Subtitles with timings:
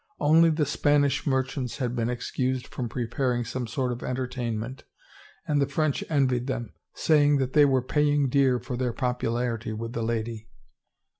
[0.19, 4.83] Only the Spanish merchants had been excused from preparing some sort of entertainment
[5.47, 9.93] and the French envied them, saying that they were paying dear for their popularity' with
[9.93, 10.47] the lady.